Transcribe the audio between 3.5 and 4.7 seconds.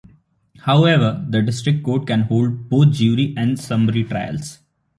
summary trials.